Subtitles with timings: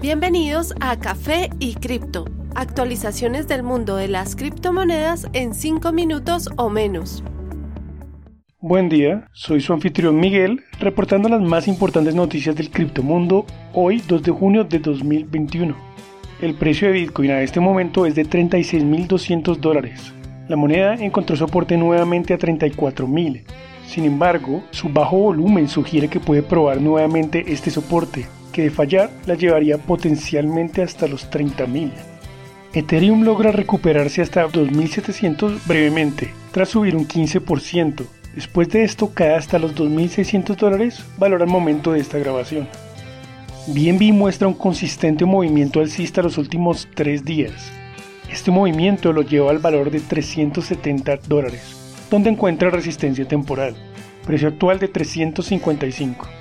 [0.00, 6.70] Bienvenidos a Café y Cripto, actualizaciones del mundo de las criptomonedas en 5 minutos o
[6.70, 7.22] menos.
[8.60, 14.22] Buen día, soy su anfitrión Miguel, reportando las más importantes noticias del criptomundo hoy 2
[14.22, 15.76] de junio de 2021.
[16.40, 20.14] El precio de Bitcoin a este momento es de 36.200 dólares.
[20.48, 23.42] La moneda encontró soporte nuevamente a 34.000.
[23.86, 29.10] Sin embargo, su bajo volumen sugiere que puede probar nuevamente este soporte, que de fallar
[29.26, 31.92] la llevaría potencialmente hasta los 30.000.
[32.72, 38.04] Ethereum logra recuperarse hasta 2.700 brevemente, tras subir un 15%.
[38.34, 42.68] Después de esto cae hasta los 2.600 dólares, valor al momento de esta grabación.
[43.66, 47.72] BNB muestra un consistente movimiento alcista los últimos tres días.
[48.30, 51.76] Este movimiento lo lleva al valor de 370 dólares,
[52.08, 53.74] donde encuentra resistencia temporal,
[54.24, 56.39] precio actual de 355.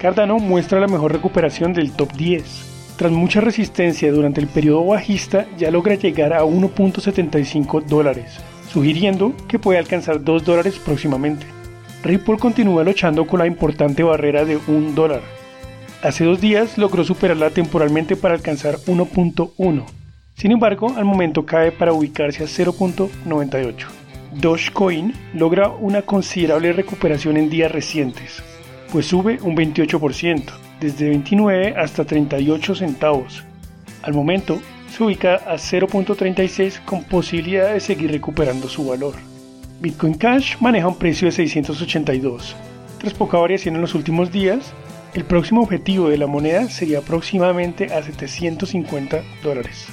[0.00, 2.94] Cardano muestra la mejor recuperación del top 10.
[2.96, 8.40] Tras mucha resistencia durante el periodo bajista, ya logra llegar a 1.75 dólares,
[8.72, 11.44] sugiriendo que puede alcanzar 2 dólares próximamente.
[12.02, 15.20] Ripple continúa luchando con la importante barrera de 1 dólar.
[16.02, 19.84] Hace dos días logró superarla temporalmente para alcanzar 1.1.
[20.34, 23.84] Sin embargo, al momento cae para ubicarse a 0.98.
[24.32, 28.42] Dogecoin logra una considerable recuperación en días recientes,
[28.92, 30.44] pues sube un 28%,
[30.80, 33.44] desde 29 hasta 38 centavos.
[34.02, 34.60] Al momento,
[34.90, 39.14] se ubica a 0.36 con posibilidad de seguir recuperando su valor.
[39.80, 42.56] Bitcoin Cash maneja un precio de 682.
[42.98, 44.72] Tras poca variación en los últimos días,
[45.14, 49.86] el próximo objetivo de la moneda sería aproximadamente a 750 dólares.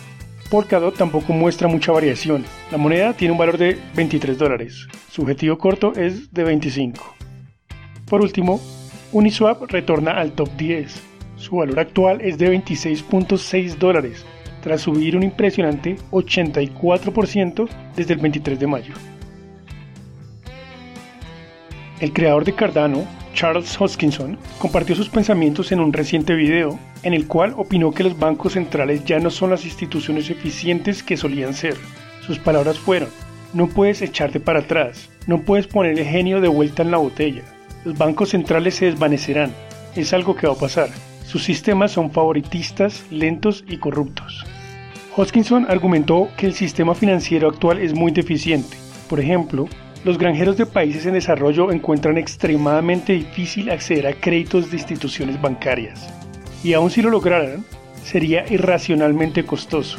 [0.50, 2.45] Polkadot tampoco muestra mucha variación.
[2.72, 4.88] La moneda tiene un valor de 23 dólares.
[5.09, 7.16] Su objetivo corto es de 25.
[8.06, 8.62] Por último,
[9.13, 11.02] Uniswap retorna al top 10.
[11.38, 14.25] Su valor actual es de 26.6 dólares,
[14.61, 18.94] tras subir un impresionante 84% desde el 23 de mayo.
[22.01, 27.28] El creador de Cardano, Charles Hoskinson, compartió sus pensamientos en un reciente video en el
[27.28, 31.75] cual opinó que los bancos centrales ya no son las instituciones eficientes que solían ser.
[32.22, 33.09] Sus palabras fueron,
[33.53, 37.44] no puedes echarte para atrás, no puedes poner el genio de vuelta en la botella,
[37.88, 39.53] los bancos centrales se desvanecerán.
[39.96, 40.90] Es algo que va a pasar.
[41.25, 44.44] Sus sistemas son favoritistas, lentos y corruptos.
[45.16, 48.75] Hoskinson argumentó que el sistema financiero actual es muy deficiente.
[49.08, 49.70] Por ejemplo,
[50.03, 56.14] los granjeros de países en desarrollo encuentran extremadamente difícil acceder a créditos de instituciones bancarias.
[56.66, 57.64] Y aun si lo lograran,
[58.04, 59.98] sería irracionalmente costoso.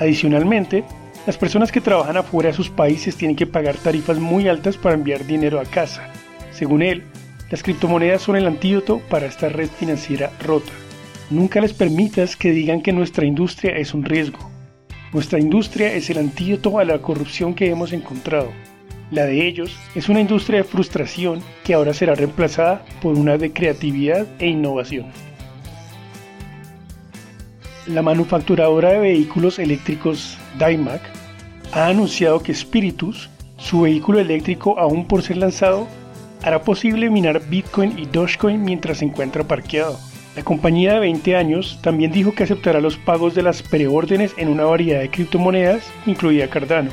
[0.00, 0.82] Adicionalmente,
[1.24, 4.96] las personas que trabajan afuera de sus países tienen que pagar tarifas muy altas para
[4.96, 6.10] enviar dinero a casa,
[6.56, 7.04] según él,
[7.50, 10.72] las criptomonedas son el antídoto para esta red financiera rota.
[11.30, 14.38] Nunca les permitas que digan que nuestra industria es un riesgo.
[15.12, 18.50] Nuestra industria es el antídoto a la corrupción que hemos encontrado.
[19.10, 23.52] La de ellos es una industria de frustración que ahora será reemplazada por una de
[23.52, 25.06] creatividad e innovación.
[27.86, 31.02] La manufacturadora de vehículos eléctricos Daimac
[31.72, 35.86] ha anunciado que Spiritus, su vehículo eléctrico aún por ser lanzado,
[36.46, 39.98] hará posible minar Bitcoin y Dogecoin mientras se encuentra parqueado.
[40.36, 44.48] La compañía de 20 años también dijo que aceptará los pagos de las preórdenes en
[44.48, 46.90] una variedad de criptomonedas, incluida Cardano.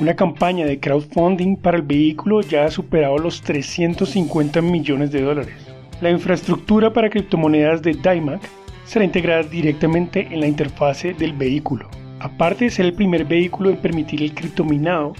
[0.00, 5.54] Una campaña de crowdfunding para el vehículo ya ha superado los 350 millones de dólares.
[6.00, 8.40] La infraestructura para criptomonedas de DIMAC
[8.84, 11.88] será integrada directamente en la interfase del vehículo.
[12.20, 15.14] Aparte de ser el primer vehículo en permitir el criptominado,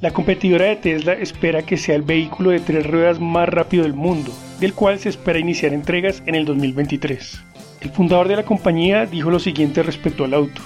[0.00, 3.94] la competidora de Tesla espera que sea el vehículo de tres ruedas más rápido del
[3.94, 7.42] mundo, del cual se espera iniciar entregas en el 2023.
[7.80, 10.62] El fundador de la compañía dijo lo siguiente respecto al auto.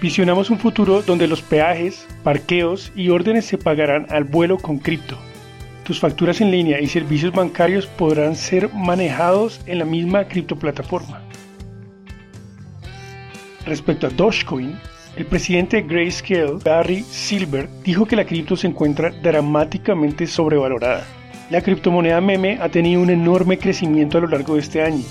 [0.00, 5.16] Visionamos un futuro donde los peajes, parqueos y órdenes se pagarán al vuelo con cripto.
[5.84, 11.22] Tus facturas en línea y servicios bancarios podrán ser manejados en la misma criptoplataforma.
[13.66, 14.76] Respecto a Dogecoin,
[15.16, 21.06] el presidente de Grayscale, Barry Silver, dijo que la cripto se encuentra dramáticamente sobrevalorada.
[21.50, 25.04] La criptomoneda meme ha tenido un enorme crecimiento a lo largo de este año.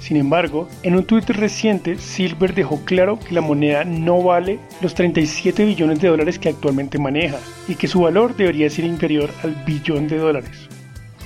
[0.00, 4.94] Sin embargo, en un tuit reciente, Silver dejó claro que la moneda no vale los
[4.94, 7.38] 37 billones de dólares que actualmente maneja
[7.68, 10.68] y que su valor debería ser inferior al billón de dólares.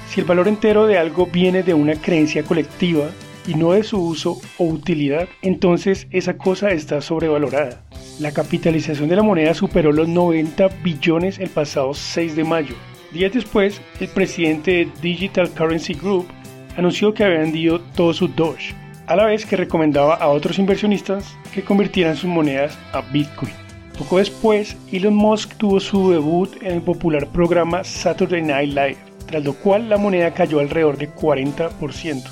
[0.09, 3.11] Si el valor entero de algo viene de una creencia colectiva
[3.47, 7.84] y no de su uso o utilidad, entonces esa cosa está sobrevalorada.
[8.21, 12.77] La capitalización de la moneda superó los 90 billones el pasado 6 de mayo.
[13.11, 16.29] Días después, el presidente de Digital Currency Group
[16.77, 18.75] anunció que había vendido todo su Doge.
[19.07, 23.53] a la vez que recomendaba a otros inversionistas que convirtieran sus monedas a Bitcoin.
[23.99, 28.97] Poco después, Elon Musk tuvo su debut en el popular programa Saturday Night Live,
[29.27, 32.23] tras lo cual la moneda cayó alrededor de 40%.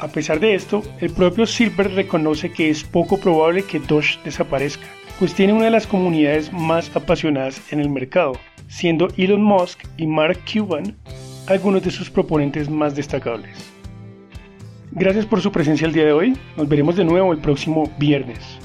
[0.00, 4.86] A pesar de esto, el propio Silver reconoce que es poco probable que Doge desaparezca,
[5.18, 8.32] pues tiene una de las comunidades más apasionadas en el mercado,
[8.68, 10.94] siendo Elon Musk y Mark Cuban
[11.48, 13.72] algunos de sus proponentes más destacables.
[14.92, 18.58] Gracias por su presencia el día de hoy, nos veremos de nuevo el próximo viernes.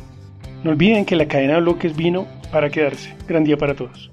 [0.64, 3.14] No olviden que la cadena de bloques vino para quedarse.
[3.28, 4.13] Gran día para todos.